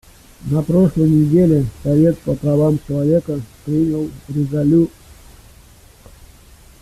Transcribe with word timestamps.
На 0.49 0.63
прошлой 0.63 1.11
неделе 1.11 1.63
Совет 1.83 2.17
по 2.21 2.33
правам 2.33 2.79
человека 2.87 3.39
принял 3.67 4.09
резолю. 4.29 4.89